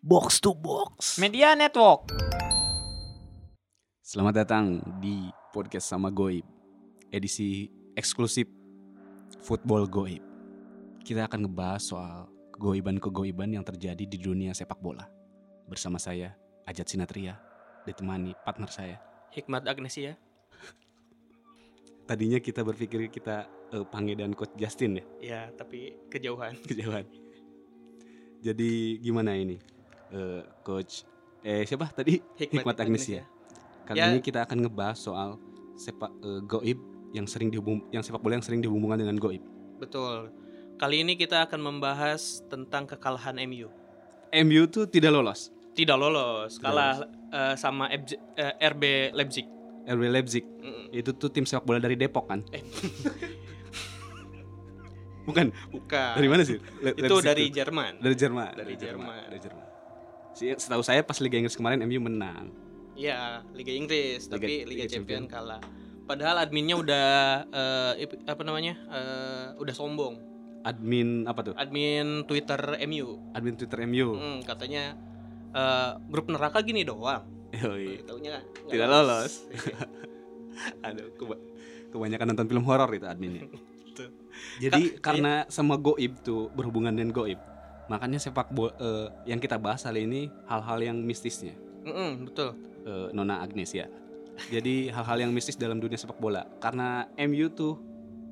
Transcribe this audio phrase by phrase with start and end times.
[0.00, 1.20] Box to Box.
[1.20, 2.08] Media Network.
[4.00, 6.40] Selamat datang di podcast sama Goib.
[7.12, 8.48] Edisi eksklusif
[9.44, 10.24] Football Goib.
[11.04, 15.04] Kita akan ngebahas soal kegoiban-kegoiban yang terjadi di dunia sepak bola.
[15.68, 16.32] Bersama saya,
[16.64, 17.36] Ajat Sinatria,
[17.84, 18.96] ditemani partner saya.
[19.36, 20.16] Hikmat Agnesia.
[22.08, 23.44] Tadinya kita berpikir kita
[23.76, 26.56] uh, panggil dan coach Justin ya, Ya, tapi kejauhan.
[26.72, 27.04] kejauhan.
[28.40, 29.60] Jadi gimana ini?
[30.10, 31.06] Eh, coach
[31.40, 32.18] eh siapa tadi?
[32.36, 33.22] Hikmat Agnesia.
[33.82, 34.10] Kali Ya.
[34.10, 35.38] ini kita akan ngebahas soal
[35.74, 36.78] sepak eh, goib
[37.10, 39.40] yang sering dihubung yang sepak bola yang sering dihubungkan dengan goib.
[39.76, 40.34] Betul.
[40.76, 43.68] Kali ini kita akan membahas tentang kekalahan MU.
[44.32, 45.50] MU tuh tidak lolos.
[45.70, 46.94] Tidak lolos, Tidak kalah
[47.30, 49.46] eh, sama FJ eh, RB Leipzig.
[49.86, 52.42] RB Leipzig Mm, itu tuh tim sepak bola dari Depok kan?
[52.50, 52.60] Eh.
[55.22, 55.46] Bukan.
[55.70, 56.12] Bukan.
[56.16, 56.58] Dari mana sih?
[56.80, 57.54] Le- Itu Leipzig dari tuh?
[57.56, 57.92] Jerman.
[57.96, 58.50] dari Jerman.
[58.52, 59.24] Dari Jerman.
[59.26, 59.66] Dari Jerman.
[60.32, 62.48] Setahu saya pas Liga Inggris kemarin MU menang.
[62.94, 65.24] Iya, Liga Inggris, Liga- tapi Liga, Liga Champion Champion.
[65.26, 65.62] kalah.
[66.04, 67.08] Padahal adminnya udah
[67.96, 68.74] ip- apa namanya?
[68.88, 70.18] eh, udah sombong.
[70.60, 71.54] Admin apa tuh?
[71.54, 73.16] Admin Twitter MU.
[73.32, 74.12] Admin Twitter MU.
[74.12, 74.98] Hmm, katanya
[75.50, 77.24] eh, grup neraka gini doang.
[77.52, 78.04] Yoi.
[78.04, 79.32] Taunya nggak Tidak lolos.
[80.86, 81.42] Aduh, keba-
[81.88, 83.46] kebanyakan nonton film horor itu adminnya.
[83.84, 84.08] Betul.
[84.62, 87.40] Jadi Ka- karena sama goib tuh berhubungan dengan goib,
[87.90, 88.70] makanya sepak bola
[89.26, 92.54] yang kita bahas kali ini hal-hal yang mistisnya, Mm-mm, betul.
[92.86, 93.90] eh, Nona Agnes ya.
[94.48, 96.46] Jadi hal-hal yang mistis dalam dunia sepak bola.
[96.62, 97.76] Karena MU tuh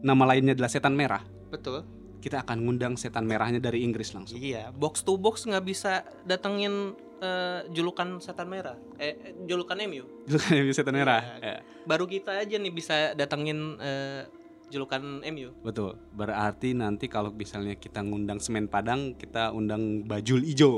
[0.01, 1.21] nama lainnya adalah setan merah.
[1.51, 1.85] Betul.
[2.19, 4.41] Kita akan ngundang setan merahnya dari Inggris langsung.
[4.41, 8.79] Iya, box to box nggak bisa datengin eh, julukan setan merah.
[8.97, 10.07] Eh, eh, julukan MU.
[10.25, 11.21] Itu kan MU setan merah.
[11.39, 11.45] Iya.
[11.45, 14.23] Ya, Baru kita aja nih bisa datengin eh,
[14.69, 15.51] julukan MU.
[15.61, 15.97] betul.
[16.13, 20.77] Berarti nanti kalau misalnya kita ngundang semen Padang, kita undang bajul ijo.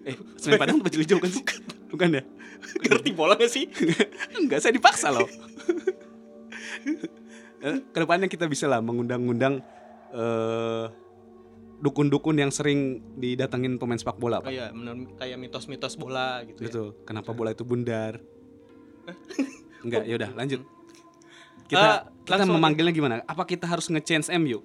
[0.00, 1.44] Eh, semen Padang bajul ijo kan sih?
[1.88, 2.22] Bukan ya?
[2.80, 3.66] Ngerti bola gak sih?
[4.34, 5.26] Enggak, saya dipaksa loh.
[7.60, 9.60] Eh, Ke depannya kita bisa lah mengundang-undang
[10.10, 10.86] eh,
[11.78, 14.48] dukun-dukun yang sering didatengin pemain sepak bola, Pak.
[14.48, 16.66] Kayak menurut- kayak mitos-mitos bola gitu ya.
[16.68, 16.88] Betul.
[17.04, 18.20] Kenapa bola itu bundar?
[19.80, 20.60] Enggak, ya udah lanjut.
[21.70, 21.88] Kita
[22.20, 22.58] kita langsung aja.
[22.58, 23.14] memanggilnya gimana?
[23.24, 24.58] Apa kita harus nge-change MU?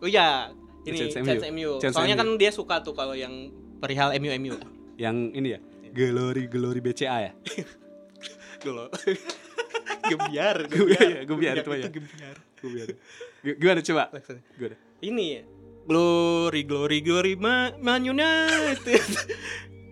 [0.00, 0.50] Oh iya,
[0.82, 1.52] ini Chance Chance MU.
[1.52, 1.70] MU.
[1.78, 2.20] Chance Soalnya MU.
[2.20, 4.56] kan dia suka tuh kalau yang perihal MU MU.
[4.96, 5.60] Yang ini ya,
[5.92, 7.32] glory glory BCA ya.
[8.64, 8.88] Dulu.
[10.10, 11.88] gebiar, Iya, gebiar itu ya.
[11.90, 12.36] gebiar.
[12.56, 12.88] Gua biar.
[13.42, 14.04] G- Gimana coba?
[14.56, 14.76] Gimana?
[14.98, 15.42] Ini ya.
[15.84, 19.04] Glory glory glory Ma- Man United.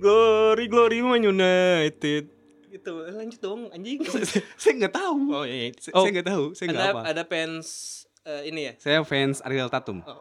[0.00, 2.33] glory glory Man United.
[2.74, 2.94] Gitu.
[3.06, 4.02] Lanjut dong anjing.
[4.62, 5.16] Saya nggak tahu.
[5.30, 5.70] Oh iya.
[5.78, 6.44] Saya Oh, saya nggak tahu.
[6.58, 7.00] Saya nggak apa.
[7.06, 7.66] ada fans
[8.26, 8.72] eh, ini ya.
[8.82, 10.02] Saya fans Ariel Tatum.
[10.02, 10.18] Oh.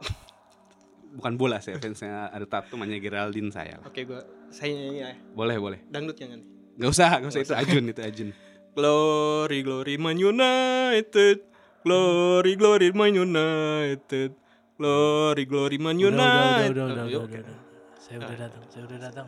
[1.14, 3.82] Bukan bola saya fansnya Ariel Tatum hanya Geraldine saya.
[3.82, 4.22] Oke, gua
[4.54, 5.12] saya nyanyi ya.
[5.34, 5.80] Boleh boleh.
[5.90, 6.46] Dangdut jangan.
[6.78, 8.30] Gak usah, gak usah itu Ajun itu Ajun.
[8.78, 11.38] Glory glory Man United.
[11.86, 14.34] Glory glory Man United.
[14.74, 16.74] Glory glory Man Udah, udah, United.
[16.74, 17.22] udah, udah, Yuk.
[17.30, 17.58] udah, udah, udah.
[18.02, 19.28] Saya udah datang, saya udah datang.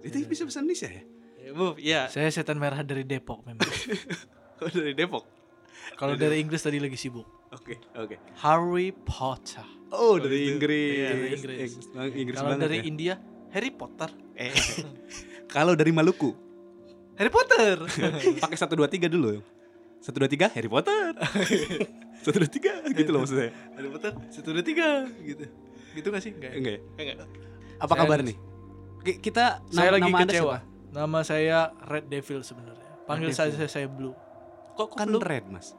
[0.00, 1.04] Itu bisa bahasa Indonesia ya?
[1.44, 2.00] Ya, Bu, ya.
[2.08, 3.68] Saya setan merah dari Depok memang.
[4.54, 5.26] Oh dari Depok.
[5.98, 7.26] Kalau dari Inggris tadi lagi sibuk.
[7.50, 8.16] Oke oke.
[8.38, 9.66] Harry Potter.
[9.90, 10.56] Oh dari itu.
[10.56, 10.94] Inggris.
[10.94, 11.70] Iya, dari Inggris.
[11.74, 12.82] Inggris, Inggris Kalau dari ya.
[12.86, 13.14] India,
[13.50, 14.08] Harry Potter.
[14.32, 14.54] Eh,
[15.54, 16.30] Kalau dari Maluku
[17.14, 17.82] Harry Potter.
[18.46, 19.42] pakai satu dua tiga dulu.
[19.98, 21.12] Satu dua tiga Harry Potter.
[22.22, 23.50] satu dua tiga gitu loh maksudnya.
[23.74, 25.44] Harry Potter satu dua tiga gitu.
[25.92, 26.30] Gitu gak sih?
[26.30, 26.50] Enggak.
[26.50, 26.56] ya?
[26.56, 26.80] Enggak ya?
[26.96, 27.16] enggak.
[27.76, 28.36] Apa Saya- kabar nih?
[29.02, 30.54] Ki- Kita Saya nama- lagi nama Anda kecewa.
[30.56, 30.73] siapa?
[30.94, 32.90] Nama saya Red Devil sebenarnya.
[33.04, 33.68] Panggil Red saja Devil.
[33.68, 34.14] saya, Blue.
[34.74, 35.18] Kok kok Kan lu?
[35.18, 35.74] red mas.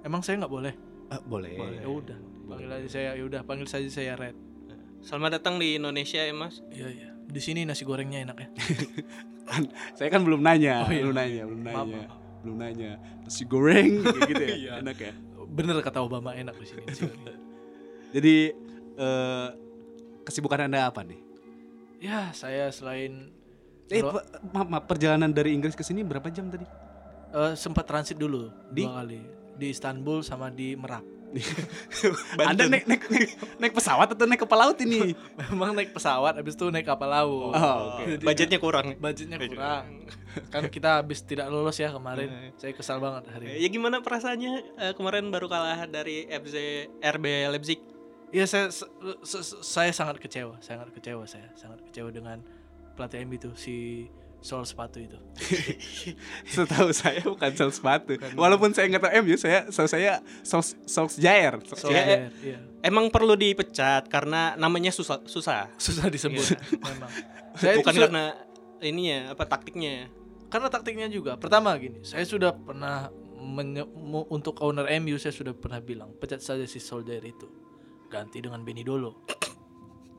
[0.00, 0.74] Emang saya nggak boleh?
[1.06, 1.50] Ah, boleh.
[1.76, 2.18] Ya udah.
[2.46, 3.10] Panggil aja saya.
[3.14, 4.38] Ya udah, panggil saja saya Red.
[5.00, 6.60] Selamat datang di Indonesia ya, Mas.
[6.68, 7.08] Iya iya.
[7.24, 8.48] Di sini nasi gorengnya enak ya.
[9.42, 9.62] Kan,
[9.96, 11.02] saya kan belum nanya, Oh, iya.
[11.02, 12.14] belum nanya, belum nanya, maaf.
[12.44, 12.90] belum nanya.
[13.24, 14.72] Nasi goreng kayak gitu ya, Iya.
[14.78, 15.12] enak ya.
[15.48, 16.84] Bener kata Obama enak di sini.
[18.14, 18.36] Jadi
[18.94, 19.48] eh,
[20.22, 21.18] kesibukan anda apa nih?
[22.00, 23.28] ya saya selain
[23.90, 24.06] Eh,
[24.54, 26.62] maaf, maaf, perjalanan dari Inggris ke sini berapa jam tadi?
[27.30, 28.86] Eh, sempat transit dulu Di?
[28.86, 29.20] dua kali
[29.60, 31.04] di Istanbul sama di Merak.
[32.42, 33.30] Anda naik, naik, naik,
[33.62, 35.14] naik pesawat atau naik kapal laut ini?
[35.50, 37.54] Memang naik pesawat, habis itu naik kapal laut.
[37.54, 38.18] Oh, oke.
[38.18, 38.98] Jadi Budgetnya kurang.
[38.98, 40.06] budgetnya kurang.
[40.50, 42.54] kan kita habis tidak lolos ya kemarin.
[42.58, 43.62] Saya kesal banget hari ini.
[43.62, 47.78] Ya gimana perasaannya eh, kemarin baru kalah dari FC RB Leipzig?
[48.30, 48.70] Iya saya
[49.62, 52.42] saya sangat kecewa, sangat kecewa saya, sangat kecewa dengan
[52.96, 53.76] pelatih MU itu si
[54.40, 55.16] soal sepatu itu.
[56.52, 58.16] Setahu saya bukan sol sepatu.
[58.34, 61.60] Walaupun saya nggak tahu MU, saya setahu saya sos sos Jair.
[61.60, 62.58] Solskjaer, iya.
[62.80, 65.68] Emang perlu dipecat karena namanya susah susah.
[65.76, 66.58] Susah disebut Iya.
[66.88, 67.12] memang.
[67.60, 68.24] Saya Bukan itu karena
[68.80, 70.08] ininya apa taktiknya?
[70.48, 71.36] Karena taktiknya juga.
[71.36, 73.12] Pertama gini, saya sudah pernah
[74.32, 77.48] untuk owner MU saya sudah pernah bilang pecat saja si Solskjaer itu,
[78.08, 79.20] ganti dengan Benny Dolo.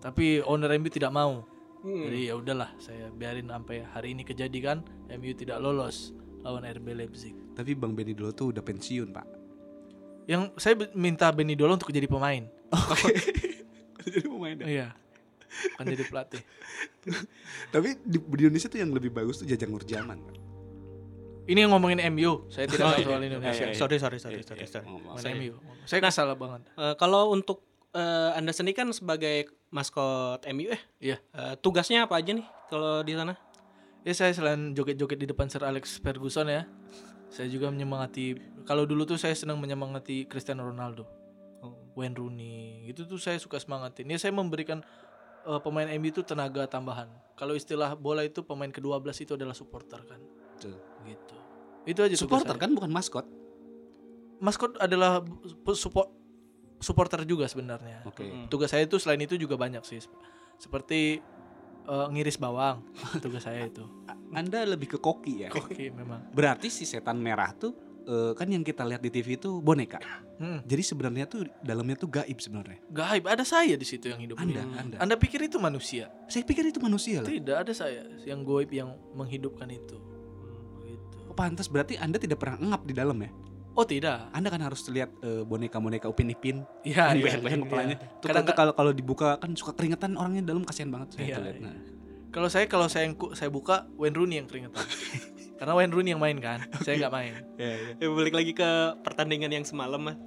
[0.01, 1.45] Tapi owner MU tidak mau.
[1.81, 2.06] Hmm.
[2.06, 7.33] Jadi ya udahlah, saya biarin sampai hari ini kejadian MU tidak lolos lawan RB Leipzig.
[7.51, 9.28] Tapi Bang Benny dulu tuh udah pensiun, Pak.
[10.25, 12.45] Yang saya minta Benny Dolo untuk jadi pemain.
[14.01, 14.66] Jadi pemain ya?
[14.66, 14.88] Iya.
[15.75, 16.42] Bukan jadi pelatih.
[17.74, 20.38] Tapi di, di Indonesia tuh yang lebih bagus tuh Jajang Nurjaman, Pak.
[21.45, 23.06] Ini yang ngomongin MU, saya tidak Oh, tahu iya.
[23.10, 23.51] soal Indonesia.
[23.60, 23.78] iya, iya.
[23.78, 24.62] Sorry sorry sorry Iya, sorry.
[24.63, 24.69] iya.
[24.72, 24.86] sorry.
[24.88, 25.54] Oh, Saya- MU.
[25.83, 26.62] Saya kesalah banget.
[26.72, 31.18] Eh, kalau untuk eh, anda sendiri kan sebagai maskot MU eh Iya.
[31.32, 33.36] eh, tugasnya apa aja nih kalau di sana?
[34.02, 36.66] Ya saya selain joget-joget di depan Sir Alex Ferguson ya,
[37.30, 38.34] saya juga menyemangati.
[38.66, 41.06] Kalau dulu tuh saya senang menyemangati Cristiano Ronaldo,
[41.94, 44.10] Wayne Rooney, itu tuh saya suka semangatin.
[44.10, 44.82] Ya saya memberikan
[45.46, 47.14] eh, pemain MU itu tenaga tambahan.
[47.38, 50.22] Kalau istilah bola itu pemain ke-12 itu adalah supporter kan,
[50.58, 50.78] Betul.
[51.06, 51.36] gitu.
[51.86, 53.26] Itu aja Supporter kan bukan maskot.
[54.38, 55.22] Maskot adalah
[55.74, 56.10] support
[56.81, 58.04] supporter juga sebenarnya.
[58.04, 58.25] Oke.
[58.25, 58.45] Mm.
[58.50, 60.01] Tugas saya itu selain itu juga banyak sih.
[60.57, 61.22] Seperti
[61.88, 62.83] eh, ngiris bawang,
[63.24, 63.86] tugas saya itu.
[64.33, 65.50] Anda lebih ke koki ya.
[65.54, 66.33] Oke, memang.
[66.33, 67.72] Berarti si setan merah tuh
[68.10, 70.01] eh, kan yang kita lihat di TV itu boneka.
[70.42, 70.66] Hmm.
[70.66, 72.81] Jadi sebenarnya tuh dalamnya tuh gaib sebenarnya.
[72.89, 74.74] Gaib, ada saya di situ yang hidup Anda, ini.
[74.74, 74.95] Anda.
[74.98, 76.10] Anda pikir itu manusia?
[76.25, 77.30] Saya pikir itu manusia lah.
[77.30, 80.01] Tidak ada saya yang goib yang menghidupkan itu.
[80.81, 81.18] Gitu.
[81.30, 83.30] Oh, pantas berarti Anda tidak pernah ngap di dalam ya?
[83.71, 84.27] Oh tidak.
[84.31, 87.65] Anda kan harus lihat eh, boneka-boneka Upin Ipin Iya, yang iya, goyang-goyang iya.
[87.65, 87.97] kepalanya.
[88.19, 91.23] Tuh Kadang tuh kalau kalau dibuka kan suka keringetan orangnya di dalam kasihan banget saya
[91.23, 91.56] Iya, lihat.
[91.56, 91.63] iya.
[91.63, 91.77] Nah.
[92.31, 94.83] Kalau saya kalau saya ku- saya buka Wayne Rooney yang keringetan.
[95.59, 97.33] Karena Wayne Rooney yang main kan, saya nggak main.
[97.95, 98.69] Ya, balik lagi ke
[99.00, 100.18] pertandingan yang semalam mas.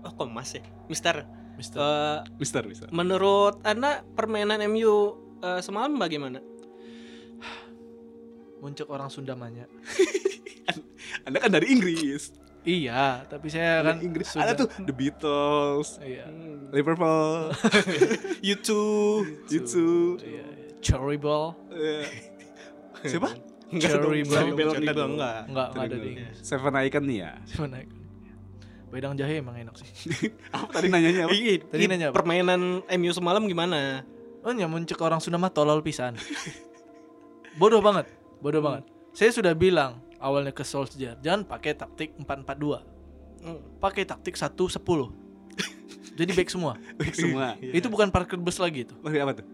[0.00, 1.22] Oh kok mas ya, Mister.
[1.56, 1.78] Mister.
[1.78, 2.86] eh, Mister, Mister.
[2.90, 6.40] menurut anda permainan MU eh, semalam bagaimana?
[8.56, 9.68] Muncul orang Sundamanya.
[11.22, 12.32] Anda kan dari Inggris.
[12.66, 14.26] Iya, tapi saya kan Inggris.
[14.28, 16.26] sudah- Ada tuh The Beatles, Iya.
[16.68, 17.54] Liverpool,
[18.46, 19.46] YouTube.
[19.46, 20.18] Jitsu.
[20.18, 20.68] Iya, iya.
[20.82, 21.54] Cherry Ball.
[21.70, 22.04] eh,
[23.02, 23.30] Siapa?
[23.66, 24.50] Enggak Cherry Bell.
[24.52, 25.16] Bell Cherry enggak dong, Bell.
[25.16, 25.40] enggak.
[25.46, 26.08] Enggak, enggak ada di.
[26.12, 26.36] Inggris.
[26.40, 27.32] Seven Icon nih ya.
[27.44, 27.88] Siapa naik?
[28.86, 29.88] Wedang jahe emang enak sih.
[30.54, 31.32] Apa tadi nanyanya apa?
[31.32, 32.14] Iya, Tadi iya, nanya apa?
[32.16, 34.02] permainan MU semalam gimana?
[34.42, 36.14] Oh, ya muncul orang Sunda mah tolol pisan.
[37.56, 38.06] Bodoh banget,
[38.38, 38.86] bodoh banget.
[39.10, 43.44] Saya sudah bilang awalnya ke Solskjaer, jangan pakai taktik 4-4-2.
[43.46, 43.60] Hmm.
[43.78, 44.80] Pakai taktik 1-10.
[46.18, 46.72] Jadi back semua.
[46.96, 47.54] Baik semua.
[47.60, 48.94] Itu bukan parkir bus lagi itu.
[49.00, 49.46] Parkir apa tuh?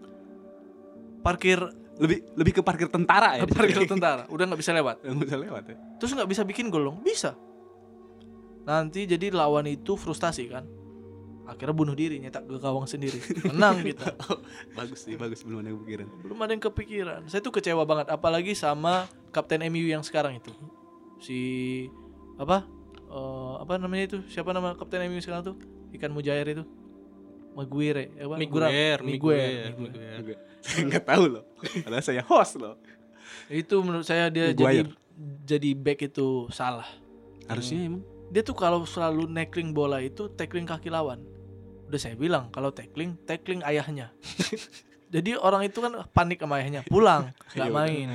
[1.23, 1.59] Parkir
[1.93, 3.45] Lebih lebih ke parkir tentara ya.
[3.45, 4.25] parkir tentara.
[4.33, 5.05] Udah nggak bisa lewat.
[5.05, 5.77] Nggak bisa lewat ya.
[6.01, 6.97] Terus nggak bisa bikin golong?
[7.05, 7.37] Bisa.
[8.65, 10.65] Nanti jadi lawan itu frustasi kan.
[11.43, 13.19] Akhirnya bunuh diri nyetak ke gawang sendiri.
[13.51, 14.15] Menang kita.
[14.73, 16.07] bagus sih, bagus belum ada yang kepikiran.
[16.23, 20.51] belum ada yang kepikiran saya tuh kecewa banget apalagi sama kapten MU yang sekarang itu
[21.19, 21.39] si
[22.35, 22.63] apa
[23.13, 25.55] Eh, apa namanya itu siapa nama kapten MU sekarang tuh
[25.93, 26.65] ikan mujair itu
[27.53, 30.17] Maguire eh, apa Miguel, Miguel, Miguel, Miguel.
[30.17, 30.39] Miguel.
[30.65, 31.43] Saya nggak tahu loh.
[31.85, 32.73] Padahal saya host loh.
[33.53, 34.57] itu menurut saya dia Maguire.
[34.57, 34.81] jadi
[35.45, 36.89] jadi back itu salah
[37.45, 38.01] Harusnya emang.
[38.33, 41.21] dia tuh kalau selalu tackling bola itu tackling kaki lawan
[41.93, 44.09] udah saya bilang kalau tackling tackling ayahnya
[45.13, 48.07] jadi orang itu kan panik sama ayahnya pulang nggak Iya, main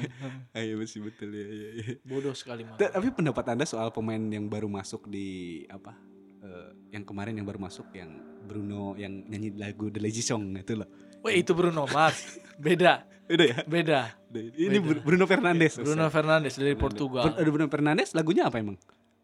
[0.50, 1.46] Ayo masih betul ya.
[1.46, 1.84] ya, ya.
[2.03, 5.26] bodoh sekali mah Ta- Tapi pendapat anda soal pemain yang baru masuk di
[5.69, 5.94] apa?
[6.38, 8.10] eh, yang kemarin yang baru masuk yang
[8.41, 10.86] Bruno yang nyanyi lagu The Lazy Song itu loh.
[11.20, 13.56] Wah itu Bruno Mars beda Udah ya.
[13.62, 14.81] beda Ini Beda.
[14.81, 15.76] Bru- Bruno Fernandes.
[15.76, 17.31] Bruno Fernandes dari Portugal.
[17.36, 18.74] Bruno Fernandes lagunya apa emang?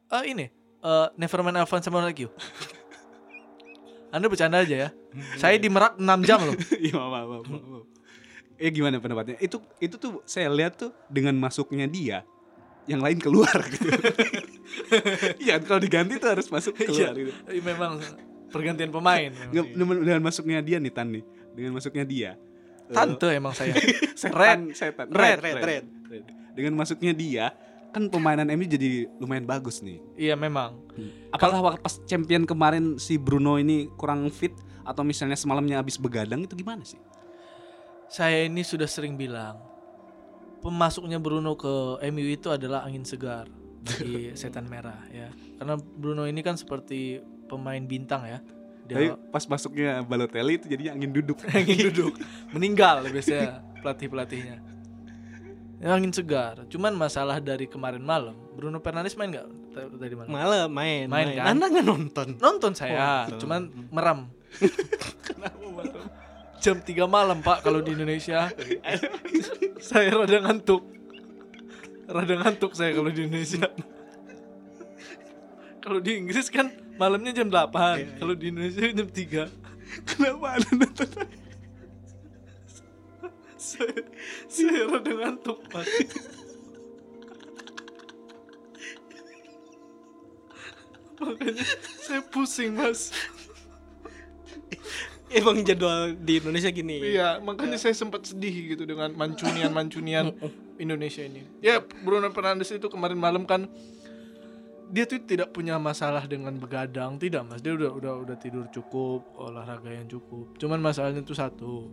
[0.06, 0.46] Ah ini
[0.78, 2.30] eh Nevermind I'll Find Someone Like You.
[4.14, 4.88] Anda bercanda aja ya.
[5.42, 6.54] Saya di Merak 6 jam loh.
[6.84, 7.84] Iya, maaf, maaf, maaf.
[8.54, 9.34] Eh gimana pendapatnya?
[9.42, 12.22] Itu itu tuh saya lihat tuh dengan masuknya dia
[12.86, 13.90] yang lain keluar gitu.
[15.42, 17.34] Iya, kalau diganti tuh harus masuk keluar gitu.
[17.50, 17.98] Memang
[18.54, 19.34] pergantian pemain.
[19.50, 21.26] Nggak, dengan, masuknya dia nih Tan nih.
[21.50, 22.30] Dengan masuknya dia.
[22.94, 23.74] Tante emang saya.
[24.14, 25.10] setan, setan.
[25.10, 25.84] Red, red, red.
[26.06, 26.24] red.
[26.54, 27.50] Dengan masuknya dia
[27.94, 30.02] kan pemainan MU jadi lumayan bagus nih.
[30.18, 30.82] Iya memang.
[31.30, 34.50] Apakah waktu pas champion kemarin si Bruno ini kurang fit
[34.82, 36.98] atau misalnya semalamnya habis begadang itu gimana sih?
[38.10, 39.62] Saya ini sudah sering bilang
[40.58, 43.46] pemasuknya Bruno ke MU itu adalah angin segar
[43.86, 45.30] bagi setan merah ya.
[45.62, 48.42] Karena Bruno ini kan seperti pemain bintang ya.
[48.84, 51.38] Tapi Dia pas masuknya Balotelli itu jadinya angin duduk.
[51.54, 52.18] angin duduk
[52.50, 54.73] meninggal biasanya pelatih pelatihnya
[55.82, 59.46] angin segar cuman masalah dari kemarin malam Bruno Fernandes main nggak
[59.98, 61.36] tadi malam Malam main, Main, main.
[61.36, 61.44] kan?
[61.50, 62.28] Anda nggak nonton?
[62.38, 63.38] nonton saya Nonton.
[63.42, 64.18] cuman meram
[66.58, 68.48] jam 3 malam pak kalau di Indonesia
[69.82, 70.82] saya rada ngantuk
[72.06, 73.68] rada ngantuk saya kalau di Indonesia
[75.78, 79.64] kalau di Inggris kan malamnya jam 8 kalau di Indonesia jam 3
[80.04, 81.06] Kenapa anda nonton?
[84.52, 85.86] Saya, ngantuk pak
[91.24, 91.64] makanya
[92.04, 93.14] saya pusing mas
[95.34, 97.02] Emang jadwal di Indonesia gini.
[97.02, 100.30] Iya, makanya saya sempat sedih gitu dengan mancunian-mancunian
[100.84, 101.42] Indonesia ini.
[101.58, 103.66] Ya, Bruno Fernandes itu kemarin malam kan
[104.94, 107.58] dia tuh tidak punya masalah dengan begadang, tidak Mas.
[107.66, 110.54] Dia udah udah udah tidur cukup, olahraga yang cukup.
[110.54, 111.90] Cuman masalahnya tuh satu.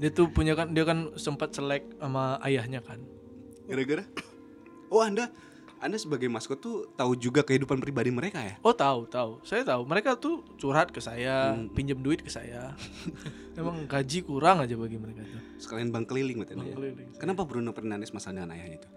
[0.00, 3.04] Dia tuh punya kan dia kan sempat selek sama ayahnya kan.
[3.68, 4.02] Gara-gara?
[4.88, 5.28] Oh anda,
[5.78, 8.56] anda sebagai maskot tuh tahu juga kehidupan pribadi mereka ya?
[8.64, 9.84] Oh tahu tahu, saya tahu.
[9.84, 12.72] Mereka tuh curhat ke saya, pinjam duit ke saya.
[13.60, 15.40] Emang gaji kurang aja bagi mereka tuh.
[15.60, 16.74] Sekalian bang keliling Anda ya?
[16.74, 17.08] keliling.
[17.20, 18.88] Kenapa Bruno Fernandes masalah dengan ayahnya itu?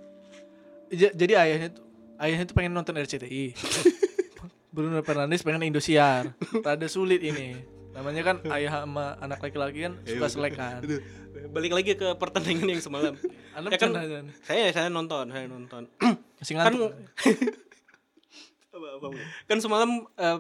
[0.94, 1.84] Ja- jadi ayahnya tuh
[2.24, 3.44] ayahnya tuh pengen nonton RCTI.
[4.74, 6.34] Bruno Fernandes pengen Indosiar.
[6.66, 7.73] Rada sulit ini.
[7.94, 10.82] Namanya kan ayah sama anak laki-laki kan suka selek kan.
[11.50, 13.14] Balik lagi ke pertandingan yang semalam.
[13.54, 13.94] Anda Ya kan-
[14.42, 15.86] saya saya nonton, saya nonton.
[16.42, 16.92] Masih kan ngantuk.
[19.46, 20.40] kan semalam eh,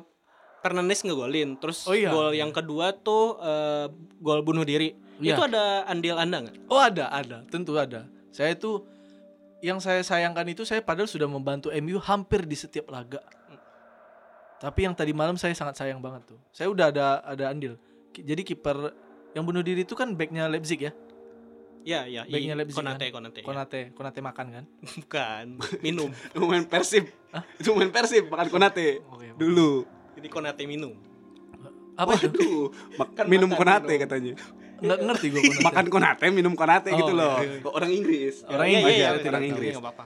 [0.60, 2.08] Fernandes ngegolin, terus Oh iya.
[2.10, 3.86] gol yang kedua tuh eh,
[4.18, 4.96] gol bunuh diri.
[5.22, 5.38] Iya.
[5.38, 6.56] Itu ada andil Anda nggak?
[6.68, 8.10] Oh ada, ada, tentu ada.
[8.34, 8.82] Saya itu
[9.62, 13.22] yang saya sayangkan itu saya padahal sudah membantu MU hampir di setiap laga.
[14.63, 16.39] Tapi yang tadi malam saya sangat sayang banget tuh.
[16.50, 17.75] Saya udah ada ada andil.
[18.13, 18.96] Jadi kiper
[19.32, 20.91] yang bunuh diri itu kan backnya Leipzig ya.
[21.84, 22.24] Ya, ya.
[22.24, 23.20] Backnya Leipzig Konate, kan?
[23.20, 23.36] Konate.
[23.36, 23.43] ya.
[23.43, 24.63] Konate, Konate makan kan?
[25.03, 25.46] Bukan,
[25.84, 26.08] minum.
[26.32, 27.12] Itu main persib.
[27.60, 29.03] Itu main persib, makan konate.
[29.03, 29.36] Oke.
[29.36, 29.84] Dulu.
[30.15, 30.96] Jadi Konate minum.
[31.93, 32.25] Apa itu?
[32.25, 32.63] Waduh,
[32.98, 34.01] mak- Kan minum makan, konate minum.
[34.01, 34.34] katanya.
[34.79, 35.62] Nggak ngerti gue Konate.
[35.62, 37.36] Makan konate, minum konate Oh, gitu loh.
[37.38, 37.67] iya, iya.
[37.67, 38.36] Orang Inggris.
[38.43, 39.43] Orang Iya, Inggris, iya, iya, orang.
[39.43, 39.74] Inggris.
[39.75, 40.05] Nggak apa-apa.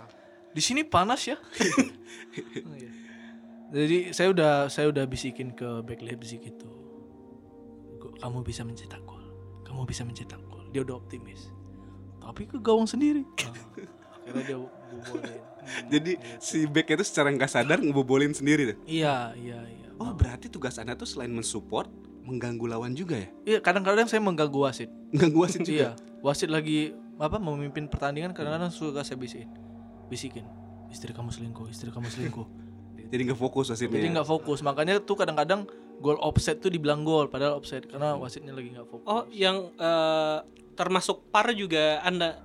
[0.50, 1.38] Di sini panas ya.
[3.68, 6.70] Jadi saya udah saya udah bisikin ke back Leipzig itu.
[7.98, 9.24] "Go- Kamu bisa mencetak gol.
[9.64, 10.64] Kamu bisa mencetak gol.
[10.72, 11.52] Dia udah optimis.
[12.18, 13.24] Tapi ke gawang sendiri.
[14.18, 15.42] Akhirnya dia bobolin.
[15.92, 18.78] Jadi si back itu secara nggak sadar ngebobolin sendiri tuh.
[18.84, 19.88] Iya, iya, iya.
[20.00, 21.92] Oh berarti tugas anda tuh selain mensupport,
[22.24, 23.30] mengganggu lawan juga ya?
[23.44, 24.88] Iya, kadang-kadang saya mengganggu wasit.
[25.12, 25.76] Mengganggu wasit juga.
[25.76, 25.90] Iya,
[26.22, 29.52] wasit lagi apa memimpin pertandingan kadang-kadang suka saya bisikin.
[30.08, 30.46] Bisikin.
[30.88, 32.48] Istri kamu selingkuh, istri kamu selingkuh.
[33.08, 34.00] Jadi nggak fokus wasitnya.
[34.00, 34.60] Jadi nggak fokus.
[34.62, 35.66] Makanya tuh kadang-kadang
[35.98, 39.08] gol offset tuh dibilang gol padahal offset karena wasitnya lagi nggak fokus.
[39.08, 40.38] Oh, yang eh,
[40.78, 42.38] termasuk par juga Anda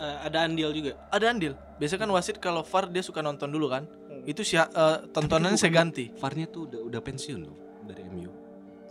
[0.00, 0.96] eh, ada andil juga.
[1.12, 1.52] Ada andil.
[1.76, 3.84] Biasanya kan wasit kalau VAR dia suka nonton dulu kan.
[4.24, 6.08] Itu sih eh, tontonannya saya ganti.
[6.16, 8.30] VAR-nya tuh udah udah pensiun loh dari MU.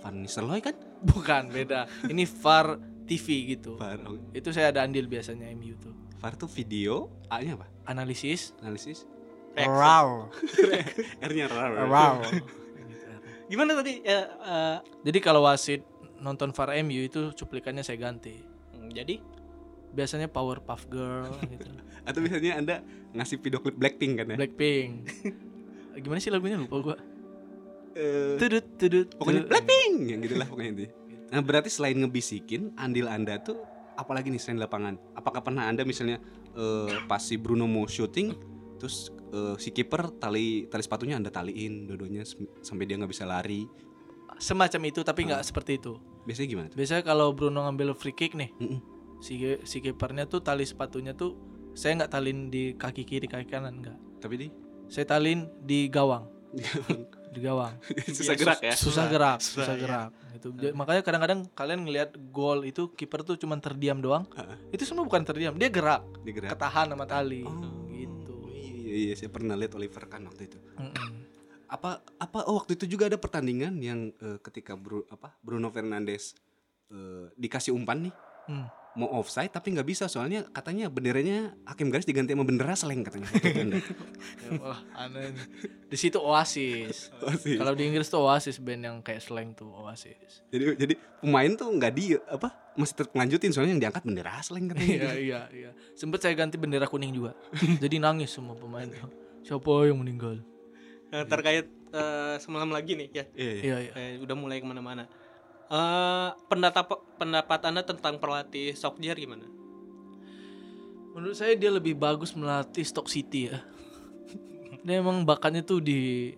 [0.03, 0.75] Van Nistelrooy kan?
[0.99, 1.87] Bukan, beda.
[2.11, 2.75] Ini VAR
[3.07, 3.79] TV gitu.
[3.79, 4.03] VAR.
[4.03, 5.95] oh, Itu saya ada andil biasanya MU tuh.
[6.19, 7.67] VAR tuh video, A-nya apa?
[7.87, 8.51] Analisis.
[8.59, 9.07] Analisis.
[9.55, 10.27] Raw.
[11.29, 11.71] R-nya rar.
[11.85, 12.15] Raw.
[13.51, 14.01] Gimana tadi?
[14.01, 15.85] Eh, eh, Jadi kalau wasit
[16.17, 18.33] nonton VAR MU itu cuplikannya saya ganti.
[18.73, 19.19] hmm, jadi
[19.93, 21.69] Biasanya Powerpuff Girl gitu.
[22.07, 22.75] Atau biasanya anda
[23.13, 24.37] ngasih video klip Blackpink kan ya?
[24.41, 24.91] Blackpink.
[26.01, 26.97] Gimana sih lagunya lupa gua.
[27.93, 29.07] Eh, Tudut tudut.
[29.13, 29.51] pokoknya tudut.
[29.53, 30.89] Blackpink yang gitu lah pokoknya itu.
[31.29, 33.61] Nah berarti selain ngebisikin, andil anda tuh
[33.93, 34.97] apalagi nih selain lapangan?
[35.13, 36.17] Apakah pernah anda misalnya
[36.57, 38.33] eh, pas si Bruno mau syuting,
[38.81, 41.89] terus eh, si kiper tali tali sepatunya anda taliin
[42.23, 43.65] sem- sampai dia nggak bisa lari?
[44.35, 45.97] Semacam itu tapi nggak seperti itu.
[46.23, 46.77] Biasanya gimana tuh?
[46.77, 48.79] Biasanya kalau Bruno ngambil free kick nih, Mm-mm.
[49.19, 51.37] si si kipernya tuh tali sepatunya tuh
[51.73, 53.97] saya nggak talin di kaki kiri kaki kanan nggak.
[54.19, 54.47] Tapi di
[54.85, 56.27] Saya talin di gawang,
[57.29, 57.73] di gawang.
[58.17, 58.73] susah gerak ya?
[58.73, 59.79] Susah gerak, susah, susah, ya.
[59.79, 60.09] gerak.
[60.33, 60.47] Gitu.
[60.59, 64.27] Ja- Makanya kadang-kadang kalian ngelihat gol itu kiper tuh cuman terdiam doang.
[64.33, 64.57] Heeh.
[64.71, 66.51] Itu semua bukan terdiam, dia gerak, Digerak.
[66.51, 67.41] ketahan sama tali.
[67.41, 67.89] Oh.
[68.93, 70.57] Iya, iya, saya pernah lihat Oliver kan waktu itu.
[70.77, 71.09] Mm-mm.
[71.65, 76.37] Apa apa oh, waktu itu juga ada pertandingan yang eh, ketika Bru, apa Bruno Fernandes
[76.93, 78.67] eh, dikasih umpan nih Hmm.
[78.93, 83.29] Mau offside tapi nggak bisa soalnya katanya benderanya hakim garis diganti sama bendera seleng katanya.
[83.33, 83.77] Anda.
[84.43, 85.33] Ya, Wah, aneh.
[85.89, 87.09] Di situ Oasis.
[87.23, 87.57] Oasis.
[87.57, 90.45] Kalau di Inggris tuh Oasis band yang kayak slang tuh Oasis.
[90.53, 94.69] jadi jadi pemain tuh nggak di apa masih tetap lanjutin soalnya yang diangkat bendera seleng
[94.69, 94.93] katanya.
[94.93, 95.69] Iya iya iya.
[95.97, 97.33] Sempet saya ganti bendera kuning juga.
[97.83, 99.09] Jadi nangis semua pemain tuh.
[99.43, 100.39] Siapa yang meninggal?
[101.13, 103.25] eh, terkait eh, semalam lagi nih ya.
[103.37, 103.61] Iya, iya.
[103.61, 103.91] Iya iya.
[103.93, 105.05] Eh, udah mulai ke mana-mana.
[105.71, 109.47] Eh pendapat pendapat anda tentang pelatih Solskjaer gimana?
[111.13, 113.61] Menurut saya dia lebih bagus melatih Stock City ya.
[114.85, 116.33] Dia emang bakatnya tuh di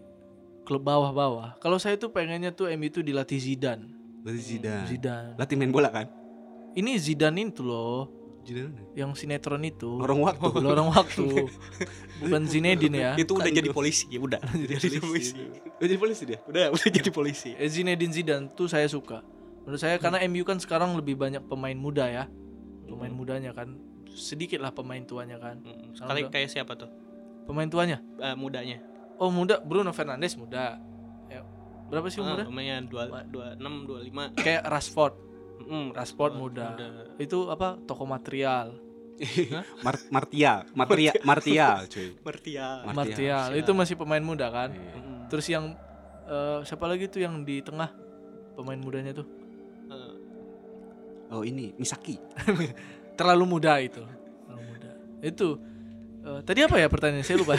[0.67, 1.55] klub bawah-bawah.
[1.63, 3.87] Kalau saya tuh pengennya tuh MU itu dilatih Zidane.
[4.25, 4.85] Berarti Zidane.
[4.89, 5.31] Zidane.
[5.39, 6.11] Latih main bola kan?
[6.75, 8.11] Ini Zidane itu loh,
[8.45, 8.77] Zidane.
[8.93, 9.97] yang sinetron itu.
[9.97, 10.47] Orang waktu.
[10.55, 11.25] Lorong waktu.
[12.21, 13.11] Bukan Zinedine ya.
[13.17, 14.39] Itu udah jadi polisi, ya udah.
[14.77, 15.33] jadi polisi.
[15.75, 16.39] Udah jadi polisi dia.
[16.45, 17.51] Udah, udah jadi polisi.
[17.53, 19.25] Eh, Zinedine Zidane tuh saya suka.
[19.65, 22.29] Menurut saya karena MU kan sekarang lebih banyak pemain muda ya.
[22.85, 23.73] Pemain mudanya kan
[24.07, 25.57] sedikit lah pemain tuanya kan.
[25.59, 26.87] Mm, Sama Kali kayak siapa tuh?
[27.43, 27.97] Pemain tuanya.
[28.21, 28.77] Eh, mudanya.
[29.17, 30.77] Oh muda Bruno Fernandes muda.
[31.25, 31.41] Ya,
[31.89, 32.45] berapa sih Ah, umurnya?
[32.45, 33.25] lumayan 2
[33.57, 34.37] 26 25.
[34.37, 35.13] Kayak Rashford.
[35.65, 36.77] Mm, Rashford muda.
[37.17, 37.75] Itu apa?
[37.83, 38.77] Toko material.
[39.85, 42.19] Mar Martia, Martia, Martial, cuy.
[42.19, 42.75] Martial.
[42.91, 43.47] Martial.
[43.55, 44.69] Itu masih pemain muda kan.
[44.69, 44.93] Iya.
[44.99, 45.65] Mm, Terus yang
[46.25, 47.89] eh, siapa lagi tuh yang di tengah
[48.53, 49.27] pemain mudanya tuh?
[49.87, 50.13] eh,
[51.27, 52.19] Oh ini Misaki.
[53.17, 54.03] Terlalu muda itu.
[54.03, 54.89] Terlalu muda.
[55.23, 55.47] Itu
[56.21, 57.55] eh, tadi apa ya pertanyaan saya lupa.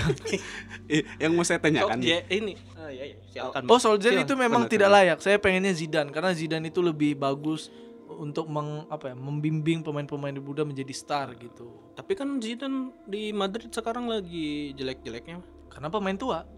[0.86, 1.98] Eh, yang mau saya oh, tanyakan.
[1.98, 2.52] dia ini.
[2.76, 3.64] Ah, ya, ya, silakan.
[3.66, 4.28] oh Solskjaer Silakan.
[4.28, 5.18] itu memang Benar, tidak layak.
[5.18, 7.72] Saya pengennya Zidane karena Zidane itu lebih bagus
[8.16, 11.92] untuk meng, apa ya, membimbing pemain-pemain muda menjadi star gitu.
[11.94, 15.44] Tapi kan Zidane di Madrid sekarang lagi jelek-jeleknya.
[15.68, 16.48] Karena pemain tua.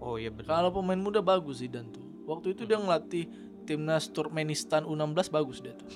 [0.00, 0.60] Oh iya benar.
[0.64, 2.04] Kalau pemain muda bagus Zidane tuh.
[2.26, 3.28] Waktu itu dia ngelatih
[3.68, 5.88] timnas Turkmenistan U16 bagus dia tuh.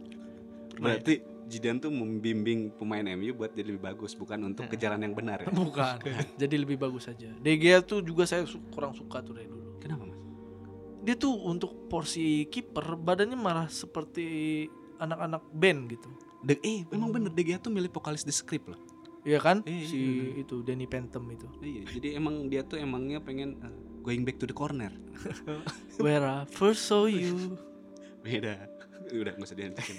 [0.82, 5.16] Berarti Zidane tuh membimbing pemain MU buat jadi lebih bagus, bukan untuk ke jalan yang
[5.16, 5.48] benar ya.
[5.64, 5.96] Bukan.
[6.36, 7.32] Jadi lebih bagus saja.
[7.40, 9.80] De Gea tuh juga saya su- kurang suka tuh dari dulu.
[9.80, 10.17] Kenapa mas?
[11.08, 14.68] Dia tuh untuk porsi kiper badannya malah seperti
[15.00, 16.08] anak-anak band gitu.
[16.44, 18.76] De eh memang bener De Gea tuh milik vokalis The Script loh.
[19.24, 19.64] Iya kan?
[19.64, 20.00] Iya, si
[20.36, 21.48] itu Danny Phantom itu.
[21.64, 23.72] Iya, jadi emang dia tuh emangnya pengen uh,
[24.04, 24.92] going back to the corner.
[26.04, 27.56] Where I first saw you.
[28.28, 28.68] Beda.
[29.08, 29.96] Udah nggak usah dihentikan.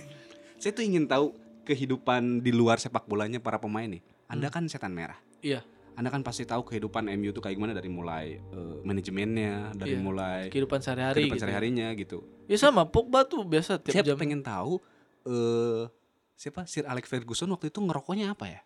[0.61, 1.33] Saya tuh ingin tahu
[1.65, 4.05] kehidupan di luar sepak bolanya para pemain nih.
[4.29, 5.17] Anda kan setan merah.
[5.41, 5.65] Iya.
[5.93, 9.99] Anda kan pasti tahu kehidupan MU tuh kayak gimana dari mulai eh, manajemennya, dari Iya.
[9.99, 11.41] mulai Kehidupan sehari-hari kehidupan gitu.
[11.41, 12.17] sehari-harinya gitu.
[12.45, 14.15] Ya sama Pogba tuh biasa tiap Saya jam.
[14.15, 14.79] pengen tahu
[15.23, 15.87] eh
[16.33, 18.61] siapa Sir Alex Ferguson waktu itu ngerokoknya apa ya?